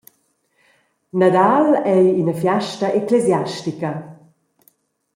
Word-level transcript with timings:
Nadal 1.19 1.67
ei 1.93 2.05
ina 2.21 2.35
fiasta 2.41 2.87
ecclesiastica. 2.99 3.91